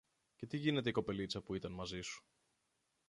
[0.35, 2.25] Και τι γίνεται η κοπελίτσα που ήταν μαζί σου;